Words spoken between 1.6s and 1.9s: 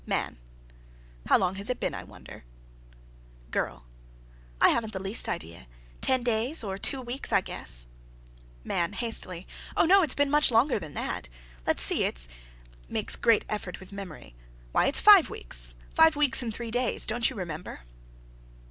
it